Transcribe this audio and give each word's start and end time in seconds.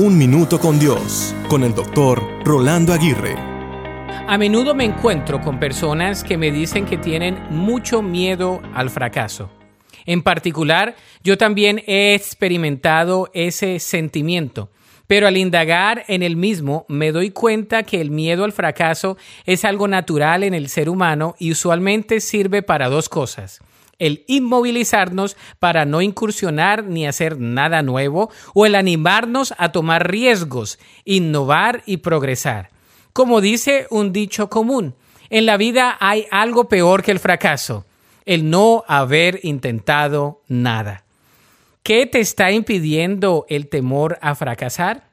Un 0.00 0.16
Minuto 0.16 0.60
con 0.60 0.78
Dios, 0.78 1.34
con 1.48 1.64
el 1.64 1.74
doctor 1.74 2.22
Rolando 2.44 2.92
Aguirre. 2.92 3.34
A 4.28 4.38
menudo 4.38 4.72
me 4.72 4.84
encuentro 4.84 5.40
con 5.40 5.58
personas 5.58 6.22
que 6.22 6.36
me 6.36 6.52
dicen 6.52 6.86
que 6.86 6.98
tienen 6.98 7.36
mucho 7.50 8.00
miedo 8.00 8.62
al 8.74 8.90
fracaso. 8.90 9.50
En 10.06 10.22
particular, 10.22 10.94
yo 11.24 11.36
también 11.36 11.82
he 11.88 12.14
experimentado 12.14 13.28
ese 13.34 13.80
sentimiento, 13.80 14.70
pero 15.08 15.26
al 15.26 15.36
indagar 15.36 16.04
en 16.06 16.22
el 16.22 16.36
mismo 16.36 16.86
me 16.88 17.10
doy 17.10 17.32
cuenta 17.32 17.82
que 17.82 18.00
el 18.00 18.12
miedo 18.12 18.44
al 18.44 18.52
fracaso 18.52 19.16
es 19.46 19.64
algo 19.64 19.88
natural 19.88 20.44
en 20.44 20.54
el 20.54 20.68
ser 20.68 20.88
humano 20.88 21.34
y 21.40 21.50
usualmente 21.50 22.20
sirve 22.20 22.62
para 22.62 22.88
dos 22.88 23.08
cosas 23.08 23.62
el 23.98 24.24
inmovilizarnos 24.26 25.36
para 25.58 25.84
no 25.84 26.02
incursionar 26.02 26.84
ni 26.84 27.06
hacer 27.06 27.38
nada 27.38 27.82
nuevo, 27.82 28.30
o 28.54 28.66
el 28.66 28.74
animarnos 28.74 29.54
a 29.58 29.72
tomar 29.72 30.10
riesgos, 30.10 30.78
innovar 31.04 31.82
y 31.86 31.98
progresar. 31.98 32.70
Como 33.12 33.40
dice 33.40 33.86
un 33.90 34.12
dicho 34.12 34.48
común, 34.48 34.94
en 35.30 35.46
la 35.46 35.56
vida 35.56 35.96
hay 36.00 36.26
algo 36.30 36.68
peor 36.68 37.02
que 37.02 37.10
el 37.10 37.18
fracaso, 37.18 37.84
el 38.24 38.50
no 38.50 38.84
haber 38.86 39.40
intentado 39.42 40.42
nada. 40.48 41.04
¿Qué 41.82 42.06
te 42.06 42.20
está 42.20 42.50
impidiendo 42.50 43.46
el 43.48 43.68
temor 43.68 44.18
a 44.20 44.34
fracasar? 44.34 45.08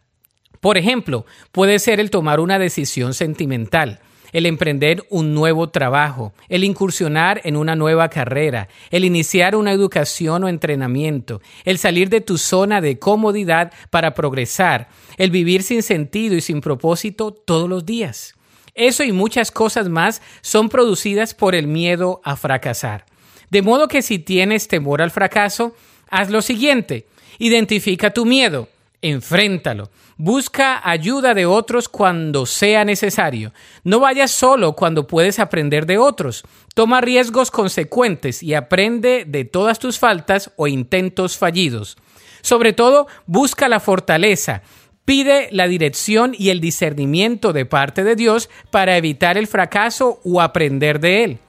Por 0.59 0.77
ejemplo, 0.77 1.26
puede 1.52 1.79
ser 1.79 1.99
el 1.99 2.09
tomar 2.09 2.40
una 2.40 2.59
decisión 2.59 3.13
sentimental, 3.13 3.99
el 4.35 4.45
emprender 4.45 5.05
un 5.09 5.34
nuevo 5.34 5.70
trabajo, 5.70 6.34
el 6.49 6.66
incursionar 6.66 7.39
en 7.45 7.55
una 7.55 7.77
nueva 7.77 8.09
carrera, 8.09 8.67
el 8.91 9.05
iniciar 9.05 9.55
una 9.55 9.71
educación 9.71 10.43
o 10.43 10.49
entrenamiento, 10.49 11.41
el 11.63 11.77
salir 11.77 12.09
de 12.09 12.20
tu 12.20 12.38
zona 12.38 12.81
de 12.81 12.99
comodidad 12.99 13.71
para 13.91 14.13
progresar, 14.13 14.90
el 15.16 15.31
vivir 15.31 15.63
sin 15.63 15.81
sentido 15.81 16.35
y 16.35 16.41
sin 16.41 16.59
propósito 16.59 17.31
todos 17.31 17.70
los 17.70 17.85
días. 17.85 18.35
Eso 18.73 19.05
y 19.05 19.13
muchas 19.13 19.51
cosas 19.51 19.87
más 19.87 20.21
son 20.41 20.67
producidas 20.67 21.34
por 21.34 21.55
el 21.55 21.67
miedo 21.67 22.20
a 22.26 22.35
fracasar. 22.35 23.05
De 23.49 23.62
modo 23.62 23.88
que 23.88 24.01
si 24.01 24.20
tienes 24.20 24.67
temor 24.67 25.01
al 25.01 25.12
fracaso, 25.12 25.77
haz 26.10 26.29
lo 26.29 26.41
siguiente. 26.41 27.07
Identifica 27.40 28.12
tu 28.12 28.26
miedo, 28.26 28.67
enfréntalo. 29.01 29.90
Busca 30.18 30.82
ayuda 30.90 31.34
de 31.34 31.46
otros 31.46 31.90
cuando 31.90 32.46
sea 32.46 32.85
necesario. 32.85 33.54
No 33.84 33.99
vayas 33.99 34.32
solo 34.32 34.74
cuando 34.74 35.07
puedes 35.07 35.40
aprender 35.40 35.85
de 35.85 35.98
otros. 35.98 36.43
Toma 36.74 37.01
riesgos 37.01 37.51
consecuentes 37.51 38.41
y 38.41 38.54
aprende 38.54 39.26
de 39.27 39.46
todas 39.46 39.79
tus 39.79 39.99
faltas 39.99 40.51
o 40.55 40.68
intentos 40.68 41.38
fallidos. 41.38 41.98
Sobre 42.41 42.73
todo, 42.73 43.07
busca 43.26 43.68
la 43.68 43.79
fortaleza. 43.79 44.62
Pide 45.05 45.49
la 45.51 45.68
dirección 45.68 46.35
y 46.38 46.49
el 46.49 46.60
discernimiento 46.60 47.54
de 47.54 47.66
parte 47.66 48.04
de 48.04 48.16
Dios 48.16 48.49
para 48.71 48.98
evitar 48.98 49.38
el 49.38 49.48
fracaso 49.48 50.20
o 50.23 50.41
aprender 50.41 50.99
de 50.99 51.23
él. 51.23 51.40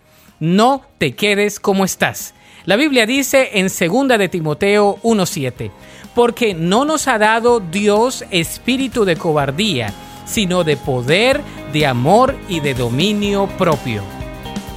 No 0.40 0.82
te 0.98 1.12
quedes 1.12 1.58
como 1.58 1.84
estás. 1.84 2.34
La 2.66 2.74
Biblia 2.74 3.06
dice 3.06 3.50
en 3.54 3.68
2 3.68 4.18
de 4.18 4.28
Timoteo 4.28 4.98
1:7, 5.04 5.70
porque 6.16 6.52
no 6.52 6.84
nos 6.84 7.06
ha 7.06 7.16
dado 7.16 7.60
Dios 7.60 8.24
espíritu 8.32 9.04
de 9.04 9.16
cobardía, 9.16 9.92
sino 10.24 10.64
de 10.64 10.76
poder, 10.76 11.40
de 11.72 11.86
amor 11.86 12.34
y 12.48 12.58
de 12.58 12.74
dominio 12.74 13.46
propio. 13.56 14.02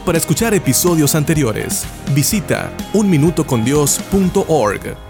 Para 0.05 0.19
escuchar 0.19 0.53
episodios 0.53 1.15
anteriores, 1.15 1.83
visita 2.13 2.71
unminutocondios.org. 2.93 5.08